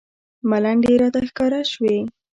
ملنډې 0.49 0.93
راته 1.01 1.19
ښکاره 1.29 1.61
شوې. 1.71 1.97